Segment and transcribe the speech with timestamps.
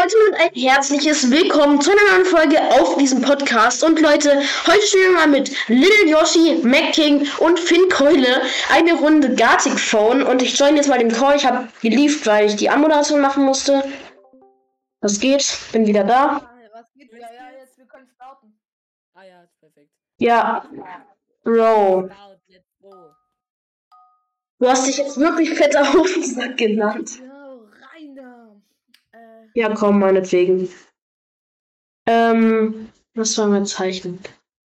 [0.00, 3.84] Leute und ein herzliches Willkommen zu einer neuen Folge auf diesem Podcast.
[3.84, 8.40] Und Leute, heute spielen wir mal mit Little Yoshi, Mac King und Finn Keule
[8.72, 10.22] eine Runde Gartic Phone.
[10.22, 11.36] Und ich join jetzt mal den Call.
[11.36, 13.84] Ich habe geliefert, weil ich die Anmoderation machen musste.
[15.02, 15.58] Was geht?
[15.72, 16.36] Bin wieder da.
[16.36, 17.12] Ah, Was geht?
[17.12, 18.58] Ja, ja, jetzt, wir können starten.
[19.12, 19.90] Ah ja, ist perfekt.
[20.18, 20.64] Ja,
[21.44, 22.08] Bro.
[24.60, 27.20] Du hast dich jetzt wirklich fetter Hofensack genannt.
[27.20, 27.26] Rein da.
[27.26, 27.29] Äh,
[29.54, 30.68] Ja, komm, meinetwegen.
[32.06, 34.18] Ähm, was wollen wir zeichnen?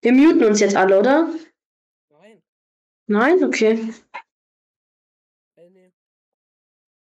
[0.02, 1.30] Wir muten uns jetzt alle, oder?
[2.10, 2.42] Nein,
[3.08, 3.44] Nein?
[3.44, 3.94] Okay.
[5.55, 5.92] äh, nee.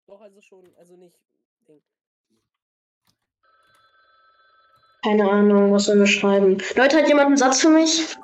[0.08, 1.18] Doch, also schon, also nicht.
[5.04, 6.58] Keine Ahnung, was sollen wir schreiben?
[6.76, 8.18] Leute, hat jemand einen Satz für mich?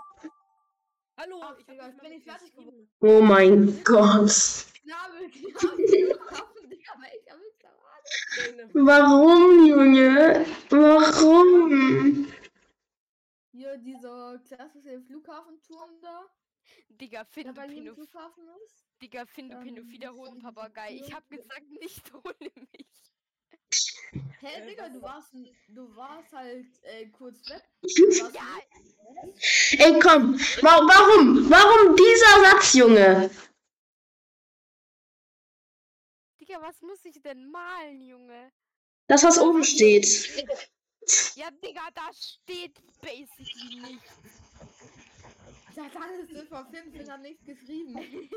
[1.16, 2.90] Hallo, ich bin mal nicht fertig geschrieben.
[3.02, 4.66] Oh mein Gott.
[4.82, 8.01] Knabel, Knabel, Knabel, Digga, welcher Witz da war?
[8.01, 8.01] Deine-
[8.74, 10.46] Warum, Junge?
[10.70, 12.28] Warum?
[13.52, 16.26] Hier, dieser klassische Flughafenturm da,
[16.90, 18.86] Digga, jedem Pino, Flughafen ist.
[19.02, 20.96] Digga, Finn, du Ähm, Pinophiler Hodenpapagei.
[20.96, 22.88] Ich hab gesagt, nicht ohne mich.
[24.40, 25.34] Hä, Äh, Digga, was du warst,
[25.70, 27.64] du warst halt äh, kurz weg.
[28.34, 30.40] Ja, Ey, komm.
[30.62, 31.50] Wa warum?
[31.50, 33.30] Warum dieser Satz, Junge?
[36.72, 38.52] Was muss ich denn malen, Junge?
[39.08, 40.08] Das, was oben steht.
[41.36, 44.12] Ja, Digga, da steht basically nichts.
[45.76, 48.30] Ja, dann ist das vor fünf Jahren nicht geschrieben.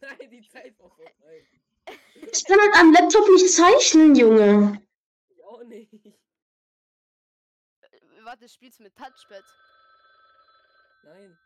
[0.00, 1.46] Nein, die Zeit war vorbei.
[2.32, 4.82] Ich kann halt am Laptop nicht zeichnen, Junge.
[5.28, 5.92] Ich auch nicht.
[5.94, 6.12] Äh,
[8.24, 9.44] Warte, spielst du mit Touchpad?
[11.04, 11.38] Nein.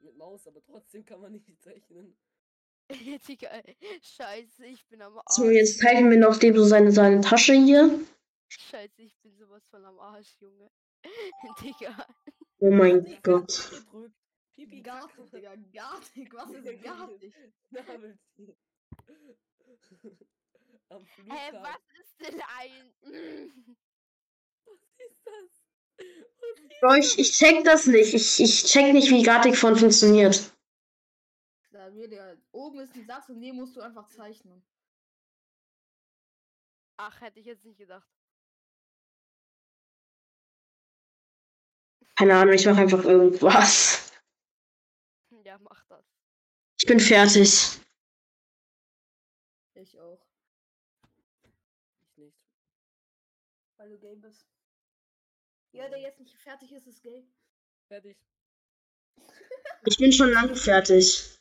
[0.00, 2.18] Mit Maus, aber trotzdem kann man nicht zeichnen.
[3.28, 3.62] Digga,
[4.02, 5.36] scheiße, ich bin am Arsch.
[5.36, 8.00] So, jetzt zeichnen wir noch dem so seine, seine Tasche hier.
[8.48, 10.70] Scheiße, ich bin sowas von am Arsch, Junge.
[11.62, 12.06] Digga.
[12.58, 13.70] Oh mein Gott.
[14.54, 15.30] Pipi, Gartig.
[15.32, 16.32] Digga, gartig.
[16.32, 17.34] Was ist gartig?
[20.90, 21.32] Am Flughafen.
[21.32, 22.92] Hä, was ist denn ein.
[24.64, 25.50] Was ist das?
[26.80, 28.14] Bro, ich, ich check das nicht.
[28.14, 30.53] Ich, ich check nicht, wie Gartic Phone funktioniert.
[31.92, 34.64] Wir, Digga, oben ist ein Satz und den musst du einfach zeichnen.
[36.96, 38.08] Ach, hätte ich jetzt nicht gedacht.
[42.16, 44.12] Keine Ahnung, ich mache einfach irgendwas.
[45.42, 46.04] Ja, mach das.
[46.78, 47.80] Ich bin fertig.
[49.74, 50.24] Ich auch.
[52.00, 52.38] Ich nicht.
[53.76, 54.46] Weil du gay bist.
[55.72, 57.26] Ja, der jetzt nicht fertig ist, ist gay.
[57.88, 58.16] Fertig.
[59.86, 61.33] Ich bin schon lange fertig.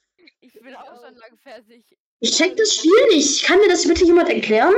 [0.43, 1.97] Ich bin auch schon lang fertig.
[2.19, 3.43] Ich check das Spiel nicht.
[3.45, 4.73] Kann mir das bitte jemand erklären?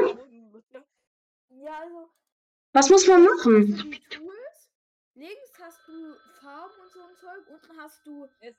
[1.50, 2.10] Ja, also.
[2.74, 3.90] Was muss man machen?
[3.92, 4.72] Die Tools.
[5.16, 7.48] Links hast du Farben und so ein Zeug.
[7.48, 8.54] Unten hast du Äh,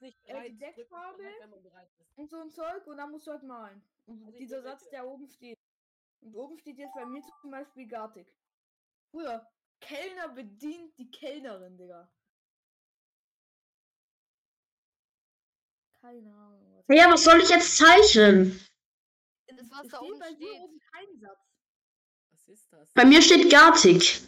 [0.50, 1.22] die Deckfarbe?
[2.16, 3.83] und so ein Zeug und dann musst du halt malen.
[4.06, 5.59] Und Also ich dieser bin Satz, der oben steht.
[6.22, 8.27] Und oben steht jetzt bei mir zum Beispiel Gartig.
[9.12, 9.47] Früher.
[9.81, 12.09] Kellner bedient die Kellnerin, Digga.
[16.00, 16.66] Keine Ahnung.
[16.89, 18.61] Ja, was soll ich jetzt zeichnen?
[19.49, 20.61] Das, was Es da oben steht.
[20.61, 21.41] oben kein Satz.
[22.33, 22.93] Was ist das?
[22.95, 24.21] Bei mir steht Gartic.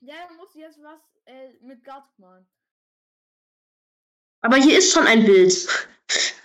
[0.00, 2.46] Ja, dann musst du jetzt was äh, mit Gartig malen.
[4.42, 5.54] Aber hier ist schon ein Bild.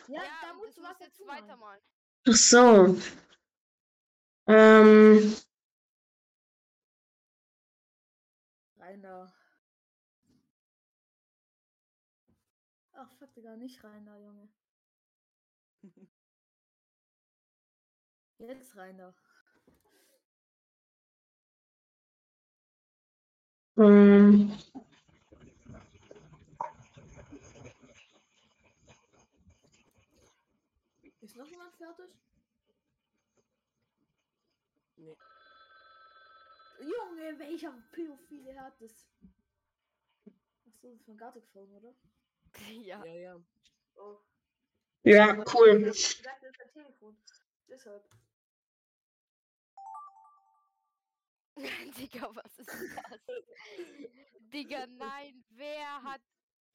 [0.08, 1.82] Ja, Ja, da musst du was jetzt weitermalen.
[2.28, 2.98] Ach so.
[4.48, 5.36] Ähm,
[8.78, 9.34] Rainer.
[12.94, 14.50] Ach, fuck, Digga, nicht Rainer, Junge.
[18.40, 19.14] Jetzt Rainer.
[23.78, 24.58] ähm,
[31.22, 32.06] Ist noch jemand fertig?
[34.96, 35.16] Nee.
[36.80, 39.06] Junge, welcher Pädophile hat das?
[40.66, 41.94] Achso, das ist von Gartic Phone, oder?
[42.84, 43.04] Ja.
[43.06, 43.42] Ja, ja.
[43.96, 44.18] Oh.
[45.04, 45.92] ja, cool.
[45.94, 47.18] Ich dachte, das ist ein Telefon.
[47.68, 48.04] Deshalb.
[51.98, 53.20] Digga, was ist das?
[54.54, 56.22] Digga, nein, wer hat.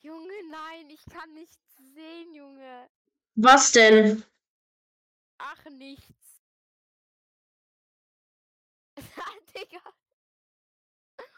[0.00, 2.90] Junge, nein, ich kann nichts sehen, Junge.
[3.36, 4.22] Was denn?
[5.38, 6.42] Ach, nichts.
[9.16, 9.81] Ah, Digga.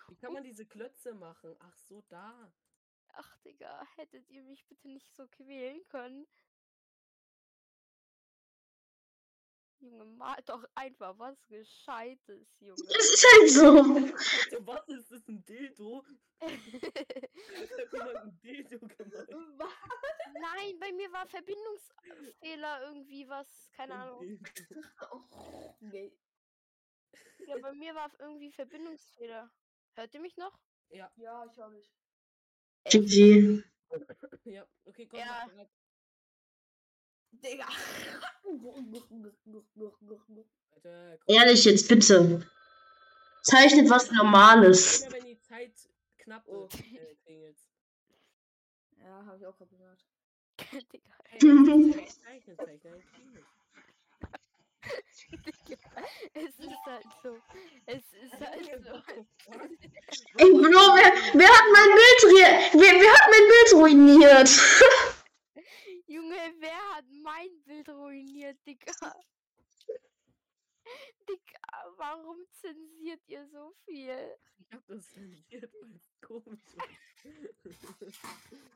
[0.08, 1.56] Wie kann man diese Klötze machen?
[1.60, 2.52] Ach so, da.
[3.12, 6.26] Ach, Digga, hättet ihr mich bitte nicht so quälen können?
[9.87, 12.83] Junge, mal doch einfach was Gescheites, Junge.
[12.99, 13.85] Es ist halt so.
[14.67, 15.29] Was ist das?
[15.29, 16.05] Ein Dildo?
[16.41, 19.29] Ein Dildo gemacht?
[20.41, 24.41] Nein, bei mir war Verbindungsfehler irgendwie was, keine Ein Ahnung.
[25.81, 26.12] Nee.
[27.47, 29.49] Ja, bei mir war irgendwie Verbindungsfehler.
[29.94, 30.59] Hört ihr mich noch?
[30.91, 31.91] Ja, Ja, ich habe ich.
[32.85, 33.62] GG.
[34.44, 35.49] ja, okay, komm, Ja.
[37.32, 37.67] Digga.
[40.75, 41.34] Alter, komm.
[41.37, 42.46] Ehrlich jetzt, bitte.
[43.43, 45.02] Zeichnet was Normales.
[45.02, 45.73] Immer wenn die Zeit
[46.19, 46.62] knapp Oh.
[46.62, 47.58] wird, äh, klingelt.
[49.02, 49.56] Ja, habe ich auch.
[50.93, 53.05] Digga, wenn die Zeit zeichnet, zeichnet,
[56.34, 57.37] es ist halt so.
[57.87, 58.94] Es ist halt so.
[60.38, 64.49] Ey, Bro, wer, wer hat mein Bild ru- wer, wer hat mein Bild ruiniert?
[66.08, 68.93] Junge, wer hat mein Bild ruiniert, Digga?
[71.29, 74.38] Digga, warum zensiert ihr so viel?
[74.58, 76.61] Ich hab das zensiert, weil es komisch
[77.25, 77.82] ist.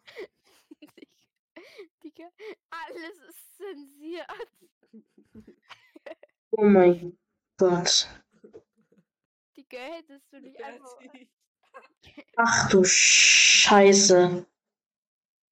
[2.02, 2.28] Digga,
[2.70, 4.26] alles ist zensiert.
[6.50, 7.16] Oh mein
[7.56, 8.08] Gott.
[9.56, 10.98] Digga, hättest du nicht einfach.
[12.36, 14.49] Ach du Scheiße.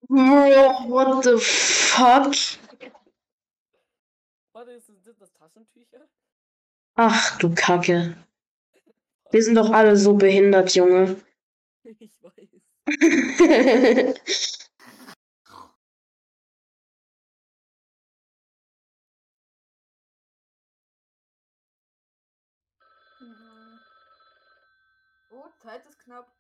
[0.09, 2.35] What the fuck?
[4.53, 6.09] Warte, sind das Taschentücher?
[6.95, 8.17] Ach du Kacke.
[9.31, 11.21] Wir sind doch alle so behindert, Junge.
[11.85, 12.49] Ich weiß.
[23.21, 23.81] Mhm.
[25.31, 26.33] Oh, Zeit ist knapp.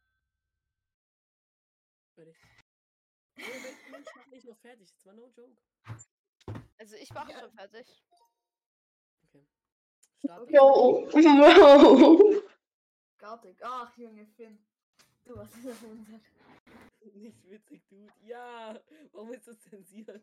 [2.14, 2.36] Fertig.
[3.38, 4.92] Ich mach nicht noch fertig.
[4.92, 5.56] Das war no joke.
[6.78, 7.40] Also ich war Ja.
[7.40, 7.86] schon fertig.
[9.28, 9.46] Okay.
[10.18, 10.50] Start.
[10.50, 12.42] Yo, wow.
[13.18, 13.56] Gartig.
[13.62, 14.58] Ach, Junge, Finn.
[15.24, 16.20] Du hast es erfunden.
[17.14, 18.12] Nicht witzig, Dude.
[18.26, 18.80] Ja,
[19.12, 20.22] warum ist das zensiert?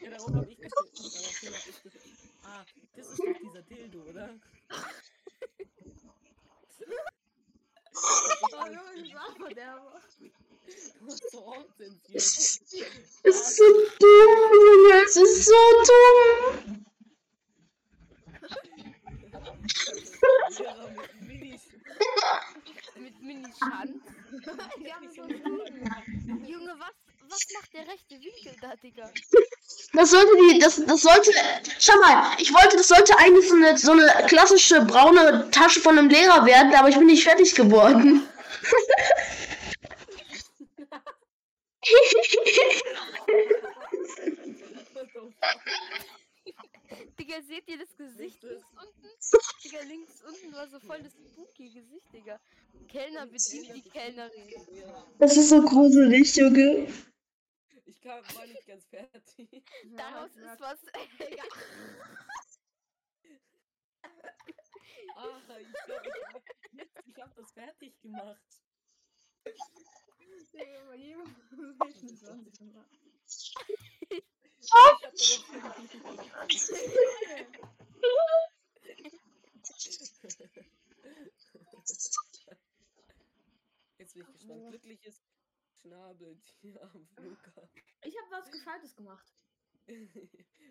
[0.00, 0.72] ja, darum hab ich ich das.
[2.44, 2.64] Ah,
[2.94, 4.38] das ist doch dieser Dildo, oder?
[12.12, 13.64] Es ist so
[13.98, 15.02] dumm, Junge.
[15.04, 16.86] Es ist so dumm.
[22.96, 23.58] Mit Minis.
[26.26, 26.94] Mit Junge, was,
[27.28, 29.12] was macht der rechte Winkel da, Digga?
[29.92, 31.32] Das sollte die, das, das sollte,
[31.78, 35.98] schau mal, ich wollte, das sollte eigentlich so eine, so eine klassische braune Tasche von
[35.98, 38.22] einem Lehrer werden, aber ich bin nicht fertig geworden.
[47.18, 49.08] Digga, seht ihr das Gesicht links unten?
[49.64, 52.38] Digga, links unten war so voll das spooky Gesicht, Digga.
[52.88, 54.54] Kellner bedient die Kellnerin.
[55.18, 56.88] Das ist so gruselig, Junge.
[58.00, 59.62] Ich kam, war nicht ganz fertig.
[59.96, 60.78] Daraus ist was.
[65.16, 66.42] Ah, ich glaube, ich hab,
[66.72, 68.40] jetzt, ich hab das fertig gemacht.
[70.52, 71.34] Digga, bei jedem
[71.78, 72.86] 26 Mal.
[73.28, 75.88] Ich hab darauf
[83.98, 84.70] Jetzt bin ich gespannt.
[84.70, 85.22] Glückliches
[85.82, 87.89] Schnabeltier am Flughafen.
[88.02, 89.26] Ich habe was Gescheites gemacht.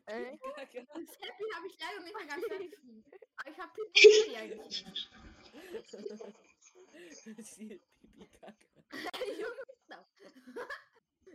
[0.05, 0.37] Äh?
[0.55, 0.87] Kacke.
[0.87, 2.73] Das Happy habe ich leider nicht mehr ganz fertig.
[3.35, 5.09] Aber ich habe Happy eigentlich nicht.
[7.45, 8.65] Sie- Pipi Kacke.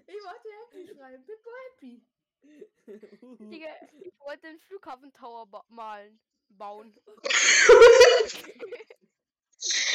[0.06, 1.24] Ich wollte Happy schreiben.
[1.24, 2.02] Pippo Happy.
[3.48, 3.68] Digga,
[4.00, 6.18] ich wollte den Flughafen-Tower ba malen.
[6.48, 6.98] Bauen.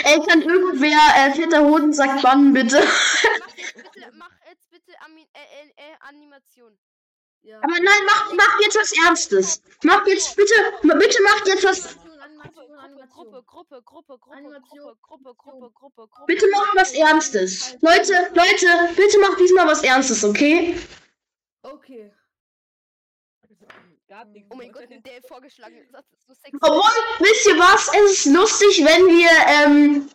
[0.04, 2.82] Ey, kann irgendwer äh, Peter Hodensack bannen, bitte,
[4.14, 6.78] mach jetzt bitte Ami äh, äh, äh, Animation.
[7.42, 7.58] Ja.
[7.58, 9.62] Aber nein, mach, mach jetzt was Ernstes.
[9.84, 11.96] Mach jetzt bitte, bitte macht jetzt was,
[13.10, 13.44] Gruppe.
[13.46, 14.96] Gruppe, Gruppe, Gruppe, Gruppe.
[15.02, 16.26] Gruppe, Gruppe, Gruppe, Gruppe.
[16.26, 17.76] bitte macht was Ernstes.
[17.82, 20.78] Leute, Leute, bitte macht diesmal was Ernstes, okay?
[21.64, 22.12] Okay.
[24.50, 26.58] Oh mein Gott, der vorgeschlagene Satz ist so sexy.
[26.62, 26.82] Obwohl,
[27.20, 27.90] wisst ihr was?
[27.94, 30.10] Es ist lustig, wenn wir ähm,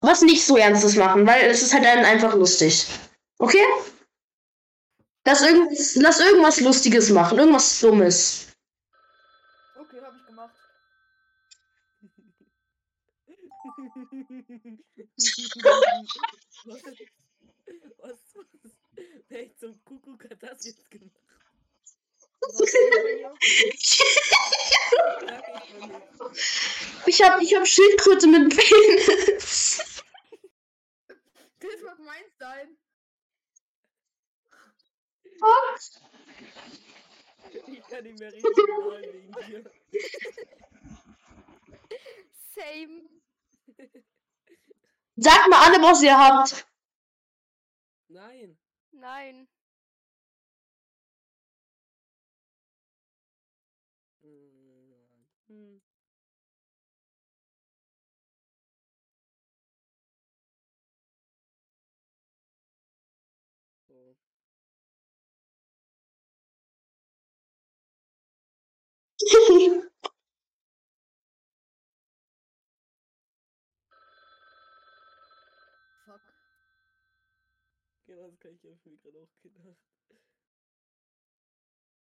[0.00, 2.86] was nicht so Ernstes machen, weil es ist halt dann einfach lustig.
[3.38, 3.64] Okay?
[5.26, 8.46] Lass, irgendwas, lass irgendwas Lustiges machen, irgendwas Dummes.
[9.76, 10.54] Okay, hab ich gemacht.
[17.98, 18.46] was, was,
[19.28, 21.12] wer ich zum Kuckuck hat das jetzt gemacht?
[27.06, 29.39] ich hab, ich hab Schildkröte mit Penis.
[45.90, 46.68] Was ihr habt.
[48.08, 48.56] Nein.
[48.92, 49.48] Nein.
[55.48, 55.80] Hm.
[63.88, 64.14] So.
[78.20, 79.78] Das kann ich ja mir gerade auch gedacht.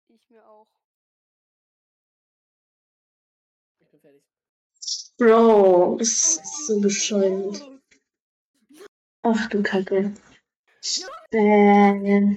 [0.08, 0.68] Ich mir auch.
[3.80, 4.22] Ich bin fertig.
[5.16, 7.66] Bro, das ist so bescheuert.
[9.22, 10.12] Ach du Kacke.
[11.32, 12.36] Äh,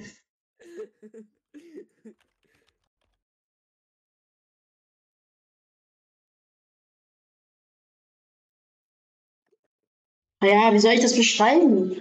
[10.42, 12.00] ja, wie soll ich das beschreiben?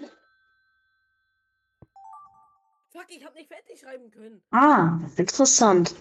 [3.08, 4.42] Fuck, ich hab nicht fertig schreiben können.
[4.52, 5.96] Ah, interessant.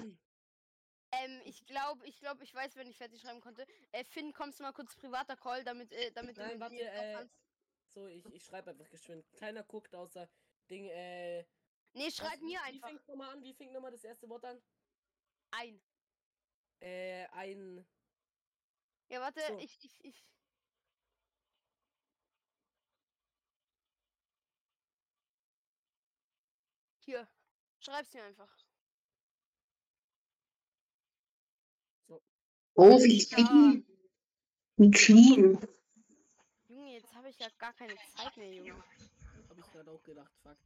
[1.13, 3.65] Ähm, ich glaube, ich glaube, ich weiß, wenn ich fertig schreiben konnte.
[3.93, 7.15] Äh, Finn, kommst du mal kurz privater Call, damit, äh, damit Nein, du mir äh,
[7.15, 7.35] kannst?
[7.95, 9.25] So, ich, ich schreibe einfach geschwind.
[9.39, 10.29] Keiner guckt außer
[10.69, 11.45] Ding, äh.
[11.95, 13.43] Nee, schreib was- mir Wie einfach fängt nochmal an?
[13.43, 14.61] Wie fängt nochmal das erste Wort an?
[15.53, 15.81] ein.
[16.81, 17.87] Äh, ein.
[19.09, 19.59] Ja, warte, So.
[19.59, 20.25] ich, ich, ich.
[27.07, 27.27] Hier,
[27.79, 28.53] schreib's mir einfach.
[32.75, 33.87] Oh, wie clean.
[34.77, 35.59] Wie clean.
[36.69, 38.85] Junge, jetzt habe ich ja gar keine Zeit mehr, Junge.
[39.49, 40.59] Hab ich gerade auch gedacht, fuck.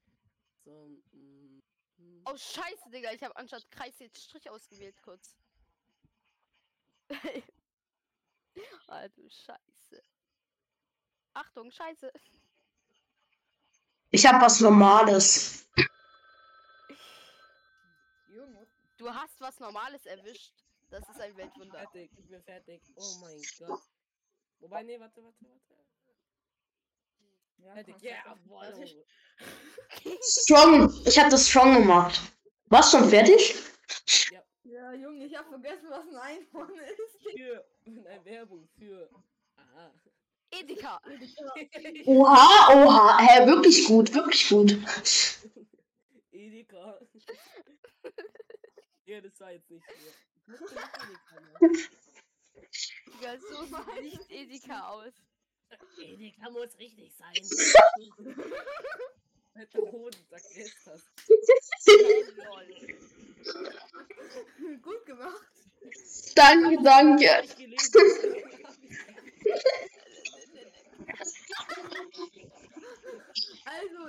[0.64, 1.62] So, mm,
[1.98, 2.22] mm.
[2.24, 5.36] Oh, scheiße, Digga, ich habe anstatt Kreis jetzt Strich ausgewählt, kurz.
[8.88, 10.02] ah, du Scheiße.
[11.34, 12.10] Achtung, Scheiße.
[14.10, 15.68] Ich hab was Normales.
[18.34, 18.66] Junge.
[18.98, 20.52] Du hast was Normales erwischt.
[20.90, 21.78] Das ist ein Weltwunder.
[21.78, 22.82] Fertig, ich bin fertig.
[22.96, 23.80] Oh mein Gott.
[24.60, 25.74] Wobei, nee, warte, warte, warte.
[27.58, 28.72] Ja, Fertig, ja, boah.
[30.22, 30.92] Strong.
[31.06, 32.20] Ich hab das strong gemacht.
[32.66, 33.54] Warst schon fertig?
[34.64, 37.36] Ja, Junge, ich hab vergessen, was ein Einhorn ist.
[37.36, 39.10] Für, eine Werbung für.
[39.56, 39.92] Aha.
[40.50, 41.00] Edeka.
[42.06, 43.18] Oha, oha.
[43.18, 44.76] Hä, wirklich gut, wirklich gut.
[46.32, 46.98] Edeka.
[49.06, 49.84] ja, das war jetzt nicht
[50.46, 50.66] machen.
[53.06, 55.12] Digga, so sieht nicht Edeka aus.
[55.98, 57.34] Edeka muss richtig sein.
[59.54, 61.02] Alter Hoden, sag jetzt das.
[64.82, 65.46] Gut gemacht.
[66.34, 67.26] Danke, danke.
[67.28, 67.92] Hab ich gelesen.
[67.94, 68.02] Hab
[71.06, 71.09] ich-
[73.64, 74.04] Also,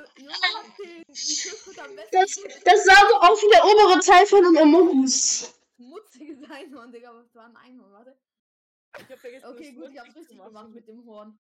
[1.96, 5.54] besten Das, das sah so aus wie der obere Teil von einem Amogus.
[5.76, 7.14] schmutziges Einhorn, Digga.
[7.14, 7.92] Was war ein Einhorn?
[7.92, 8.18] Warte.
[9.00, 10.74] Ich hab vergessen, Okay, das gut, ich hab's richtig gemacht machen.
[10.74, 11.40] mit dem Horn.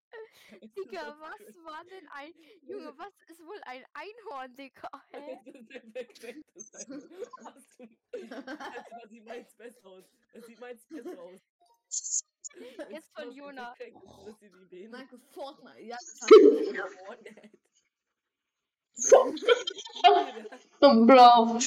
[0.77, 2.33] Digga, was war denn ein.
[2.61, 4.89] Junge, was ist wohl ein Einhorn, Digga?
[5.11, 5.39] Hä?
[9.01, 10.05] Das sieht meins besser aus.
[10.33, 11.41] Das sieht meins besser aus.
[12.89, 13.73] Jetzt von Jona.
[14.91, 15.81] Danke, Fortnite.
[15.81, 15.97] Ja,
[17.05, 17.49] Fortnite.
[18.93, 19.33] So
[21.05, 21.57] blau.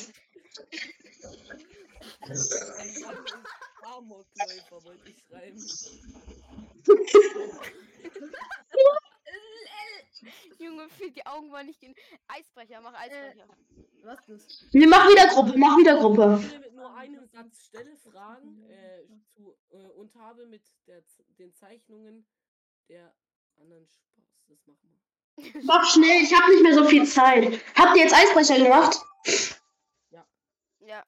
[3.83, 5.59] Amokläufer wollte ich schreiben.
[10.59, 11.95] Junge, für die Augen war nicht gen
[12.29, 13.47] Eisbrecher, mach Eisbrecher.
[14.03, 14.73] was ist das?
[14.73, 16.39] Wir machen wieder Gruppe, mach wieder Gruppe.
[16.41, 19.05] Ich stelle mit nur einem Satz stelle Fragen äh,
[19.35, 21.03] zu, äh, und habe mit der,
[21.39, 22.27] den Zeichnungen
[22.89, 23.15] der
[23.57, 24.25] anderen Spaß.
[24.49, 25.63] Das machen wir.
[25.65, 27.61] Mach schnell, ich habe nicht mehr so viel Zeit.
[27.75, 28.97] Habt ihr jetzt Eisbrecher gemacht?
[30.81, 31.05] ja.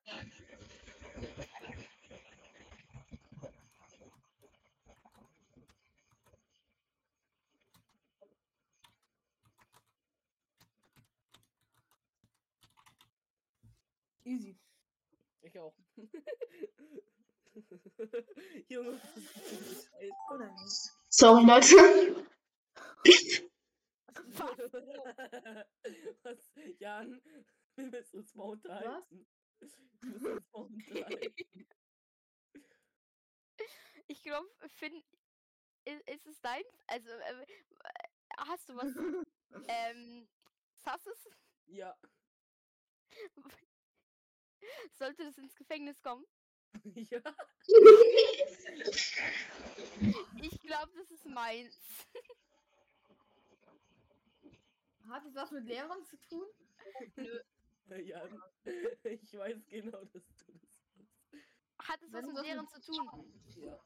[14.26, 14.56] Easy.
[15.42, 15.73] Ich auch.
[15.73, 15.76] Junge, was ist das für ein Scheiß?
[15.76, 15.85] Oh nein.
[21.08, 22.26] Sorry, Leute.
[26.22, 26.52] Was?
[26.78, 27.20] Jan,
[27.76, 29.26] wir müssen uns mal unterhalten.
[30.00, 31.66] Wir müssen uns mal unterhalten.
[34.08, 35.02] Ich glaube, Finn.
[35.84, 36.84] ist es deins?
[36.86, 37.46] Also, äh, äh,
[38.36, 38.86] hast du was,
[39.68, 40.28] ähm,
[40.78, 41.28] Sasses?
[41.66, 41.96] Ja.
[44.94, 46.25] Sollte das ins Gefängnis kommen?
[47.11, 47.20] ja.
[50.42, 51.78] Ich glaube, das ist meins.
[55.08, 56.46] Hat es was mit Lehrern zu tun?
[58.04, 58.28] Ja.
[59.04, 61.88] Ich weiß genau, dass du das machst.
[61.88, 63.32] Hat es was mit das Lehrern zu tun?
[63.58, 63.78] Ja.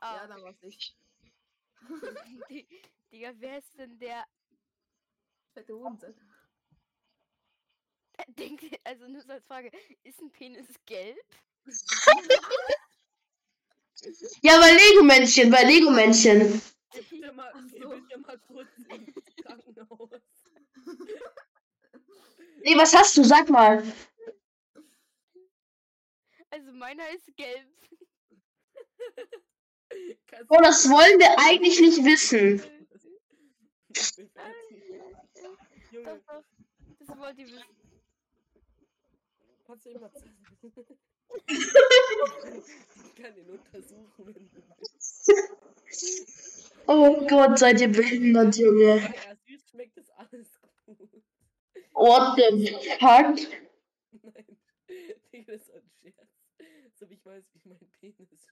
[0.00, 0.94] Ah, Ja, dann war's ich.
[2.50, 2.68] Di-
[3.10, 4.26] Digga, wer ist denn der?
[5.54, 6.14] Fette Hodensack.
[8.38, 9.70] Denkt, also nur so als Frage,
[10.02, 11.18] ist ein Penis gelb?
[14.42, 16.60] Ja, bei Lego-Männchen, bei Lego-Männchen.
[17.34, 17.88] Mal, geh so.
[17.88, 20.10] bitte mal kurz ins Krankenhaus.
[22.62, 23.24] Nee, was hast du?
[23.24, 23.82] Sag mal.
[26.50, 27.68] Also meiner ist gelb.
[30.48, 32.62] Oh, das wollen wir eigentlich nicht wissen.
[33.90, 34.12] Ich
[35.92, 36.44] doch.
[36.98, 37.83] Das wollt ihr wissen.
[39.64, 40.36] Kannst du immer zeigen?
[41.46, 45.32] Ich kann ihn untersuchen, wenn du willst.
[46.86, 49.00] Oh Gott, seid ihr behindert, Junge.
[49.00, 50.98] Er süß schmeckt, ist alles gut.
[51.92, 53.36] What the fuck?
[54.22, 54.58] Nein,
[55.32, 56.28] Digga, das ist ein Scherz.
[56.94, 58.46] So wie ich weiß, wie mein Penis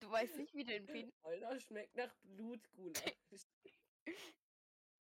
[0.00, 1.14] Du weißt nicht, wie dein Penis.
[1.22, 3.02] Alter, schmeckt nach Blutgulasch.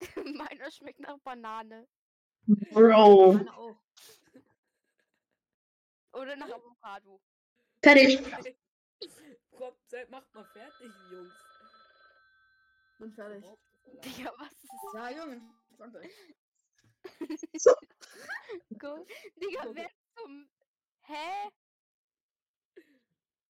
[0.36, 1.86] meiner schmeckt nach Banane.
[2.46, 3.34] Bro.
[3.34, 3.76] Meine auch.
[6.18, 7.20] Oder nach Avocado.
[7.82, 8.18] Fertig.
[9.56, 11.34] Komm, seid, macht mal fertig, Jungs.
[12.98, 13.44] Bin fertig.
[14.04, 15.40] Digga, was ist Ja, Junge.
[15.72, 16.12] Spannt euch.
[18.78, 20.50] Go Digga, wer zum.
[21.02, 21.50] Hä?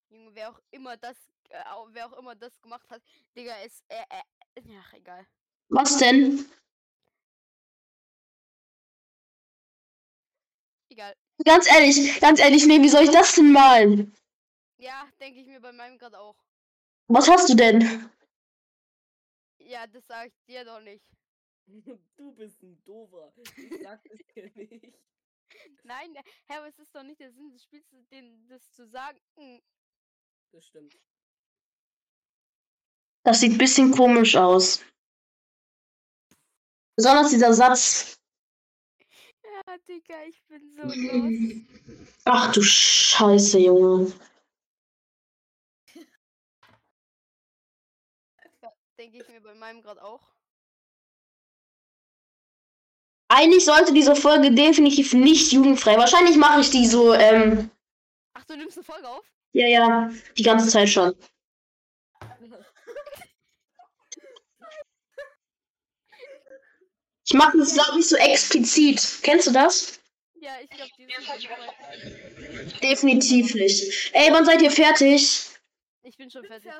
[0.09, 1.17] Junge, wer auch immer das.
[1.49, 3.01] Äh, wer auch immer das gemacht hat.
[3.35, 3.83] Digga, ist.
[3.87, 5.27] Äh, äh, ach, egal.
[5.69, 6.45] Was denn?
[10.89, 11.15] Egal.
[11.45, 14.13] Ganz ehrlich, ganz ehrlich, nee, wie soll ich das denn malen?
[14.77, 16.35] Ja, denke ich mir bei meinem gerade auch.
[17.07, 18.09] Was hast du denn?
[19.59, 21.03] Ja, das sage ich dir doch nicht.
[22.17, 23.31] Du bist ein Dover.
[23.55, 24.93] Ich sag es dir nicht.
[25.83, 26.15] Nein,
[26.47, 29.19] Herr, aber es ist doch nicht der Sinn des Spiels, den, das zu sagen.
[29.35, 29.61] Hm,
[30.51, 30.97] Das stimmt.
[33.23, 34.83] Das sieht ein bisschen komisch aus.
[36.95, 38.18] Besonders dieser Satz.
[39.67, 41.33] Ja, Digga, ich bin so los.
[42.25, 44.11] Ach du Scheiße, Junge.
[48.97, 50.21] Denke ich mir bei meinem gerade auch.
[53.31, 55.97] Eigentlich sollte diese Folge definitiv nicht jugendfrei.
[55.97, 57.69] Wahrscheinlich mache ich die so, ähm,
[58.33, 59.23] Ach, du nimmst eine Folge auf?
[59.53, 61.13] ja, ja, die ganze Zeit schon.
[67.31, 69.19] Ich mache das, glaube ich, so explizit.
[69.21, 69.99] Kennst du das?
[70.41, 72.79] Ja, ich glaube, die ist auf jeden Fall.
[72.81, 74.11] Definitiv nicht.
[74.13, 75.47] Ey, wann seid ihr fertig?
[76.01, 76.71] Ich bin schon fertig.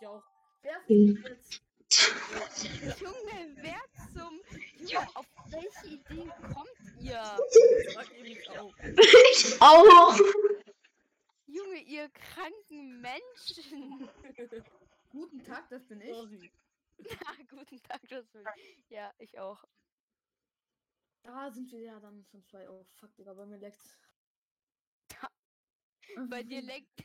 [0.00, 0.22] Ich auch.
[0.62, 3.00] Wer ist jetzt?
[3.00, 3.80] Junge, wer
[4.14, 4.40] zum.
[4.78, 6.68] Junge, auf welche Ideen kommt
[7.00, 7.20] ihr?
[8.22, 8.72] Nicht auch.
[9.32, 10.16] Ich auch.
[11.46, 14.08] Junge, ihr kranken Menschen.
[15.10, 16.52] Guten Tag, das bin ich.
[17.02, 17.18] Sorry.
[17.26, 18.90] Ah, guten Tag, ich.
[18.90, 19.64] Ja, ich auch.
[21.22, 22.68] Da sind wir ja dann schon zwei.
[22.68, 23.96] Oh, fuck, Digga, bei mir leckt's.
[26.28, 27.04] Bei dir leckt,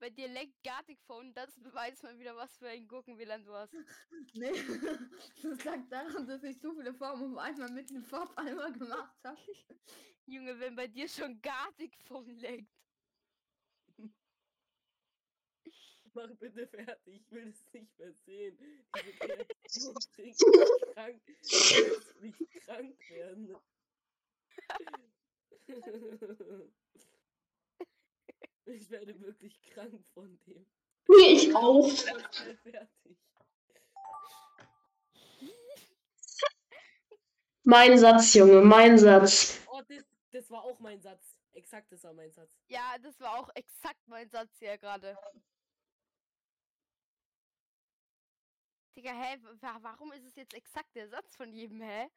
[0.00, 3.72] bei dir leckt Gartic Phone, das beweist mal wieder, was für ein Gurken-WLAN du hast.
[4.34, 4.52] Nee,
[5.42, 9.38] das lag daran, dass ich so viele Farben auf einmal mit dem Farbeimer gemacht habe.
[10.26, 12.87] Junge, wenn bei dir schon Gartic Phone leckt.
[16.18, 17.14] Mach bitte fertig.
[17.14, 18.58] Ich will es nicht mehr sehen.
[18.96, 21.22] Diese Reaktion bringt mich krank.
[21.42, 23.56] Ich will nicht krank werden.
[28.64, 30.66] Ich werde wirklich krank von dem.
[31.06, 31.88] Nee, ich auch.
[31.88, 33.16] Fertig.
[37.62, 39.60] Mein Satz, Junge, mein Satz.
[39.70, 41.38] Oh, das, das war auch mein Satz.
[41.52, 42.58] Exakt, das war mein Satz.
[42.66, 45.16] Ja, das war auch exakt mein Satz hier gerade.
[48.98, 49.38] Digga, hä?
[49.60, 52.08] wa- Warum ist es jetzt exakt der Satz von jedem, hä?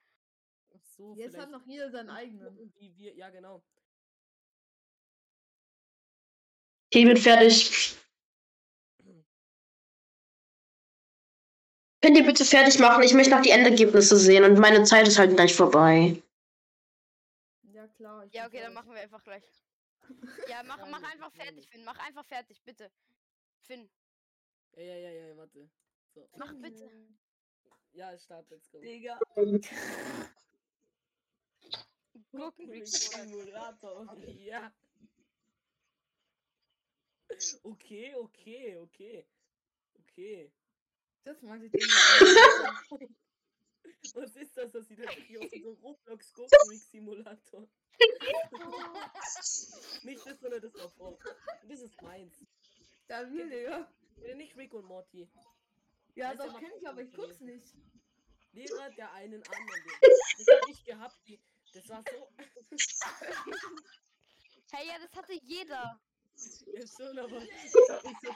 [0.74, 2.74] Ach so, Jetzt hat noch jeder seinen eigenen.
[2.80, 3.64] Wie wir, ja, genau.
[6.88, 7.96] Okay, ich bin fertig.
[12.02, 13.04] Könnt ihr bitte fertig machen?
[13.04, 16.20] Ich möchte noch die Endergebnisse sehen und meine Zeit ist halt gleich vorbei.
[17.62, 18.26] Ja, klar.
[18.32, 19.44] Ja, okay, dann machen wir einfach gleich.
[20.50, 21.84] Ja, mach, mach einfach fertig, Finn.
[21.86, 22.92] Mach einfach fertig, bitte.
[23.62, 23.88] Finn.
[24.76, 25.70] Ja, ja, ja, ja, warte.
[26.14, 26.30] So.
[26.38, 26.90] Mach bitte.
[27.94, 28.80] Ja, Start, let's go.
[28.80, 29.20] Digga.
[32.32, 34.08] Gurkensimulator.
[34.40, 34.74] Ja.
[37.64, 39.26] Okay, okay, okay.
[40.00, 40.52] Okay.
[41.24, 41.84] Das meinte ich.
[44.14, 44.72] Was ist das?
[44.74, 47.68] Das sieht aus wie aus so Roblox Gurkensimulator.
[50.04, 51.18] Nicht das, sondern das davor.
[51.68, 52.46] Das ist meins.
[53.08, 53.90] Da will, Digga.
[54.36, 55.30] Nicht Rick und Morty.
[56.16, 57.74] Ja, Weißt du, doch, mach kenn ich, aber ich guck's nicht.
[58.52, 59.84] Lehrer der einen anderen.
[60.38, 61.18] Das hab ich gehabt.
[61.28, 61.40] Die,
[61.74, 62.32] das war so.
[64.74, 66.00] Hey, ja, das hatte jeder.
[66.66, 68.30] Ja, schon, aber ich hab nicht so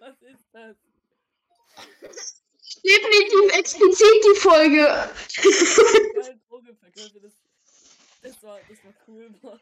[0.00, 0.76] Was ist das?
[2.84, 4.84] Definitiv explizit die Folge.
[6.14, 7.32] Geil, Drogenverkäufe, das,
[8.22, 9.60] das war, das war cool, Mann.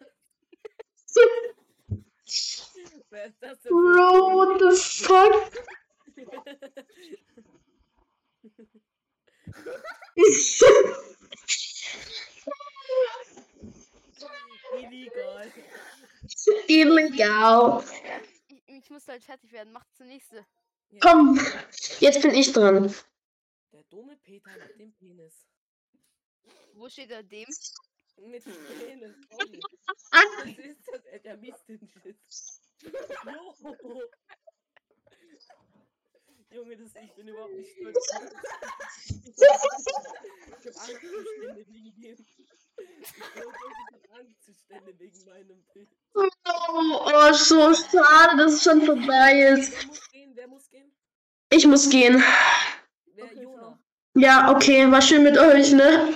[3.10, 3.72] Wer ist das denn?
[3.72, 5.52] Bro, what the fuck?
[14.78, 15.52] Illegal.
[16.68, 17.84] Illegal.
[18.48, 19.72] Ich, ich muss halt fertig werden.
[19.72, 20.46] Mach zur nächste.
[20.90, 21.40] Ja, Komm,
[21.98, 22.94] jetzt bin ich dran.
[23.72, 25.46] Der dumme Peter mit dem Penis.
[26.74, 27.46] Wo steht er dem?
[28.16, 29.14] Mit dem Penis.
[29.30, 31.04] Was ist das?
[31.06, 32.60] Ey, Der misst den Schiss.
[32.82, 34.04] Jo.
[36.52, 37.96] Junge, das, ich bin überhaupt nicht stolz.
[39.28, 39.46] Ich
[40.66, 42.16] hab Angstzustände wegen dem.
[42.18, 45.88] Ich hab Angstzustände wegen meinem Bild.
[46.14, 46.28] Oh,
[46.58, 49.72] oh, so schade, dass es schon vorbei ist.
[49.72, 50.32] Wer muss gehen?
[50.34, 50.92] Wer muss gehen?
[51.50, 52.24] Ich muss gehen.
[53.14, 53.24] Wer?
[53.26, 53.59] Okay, Jona.
[54.14, 56.14] Ja, okay, war schön mit euch, ne?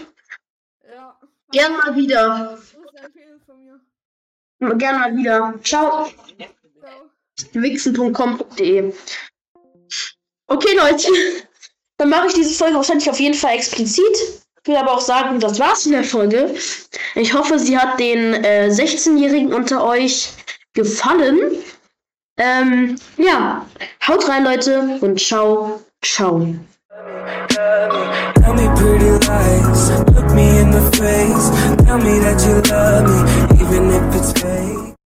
[0.93, 1.19] Ja.
[1.53, 2.59] Gern mal wieder.
[4.59, 5.55] Gern mal wieder.
[5.63, 6.07] Ciao.
[6.07, 7.53] Ciao.
[7.53, 8.93] wichsen.com.de.
[10.47, 11.09] Okay, Leute.
[11.97, 14.17] Dann mache ich diese Folge wahrscheinlich auf jeden Fall explizit.
[14.63, 16.55] Ich will aber auch sagen, das war's in der Folge.
[17.15, 20.31] Ich hoffe, sie hat den äh, 16-Jährigen unter euch
[20.73, 21.63] gefallen.
[22.37, 23.65] Ähm, ja,
[24.07, 26.57] haut rein, Leute, und ciao, ciao.
[27.91, 31.85] Tell me pretty lies, look me in the face.
[31.85, 34.84] Tell me that you love me, even if it's fake.